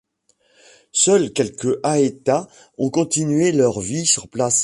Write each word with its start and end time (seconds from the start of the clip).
Seuls 0.93 1.31
quelques 1.31 1.79
Aeta 1.85 2.47
ont 2.79 2.89
continué 2.89 3.51
leur 3.51 3.79
vie 3.81 4.07
sur 4.07 4.29
place. 4.29 4.59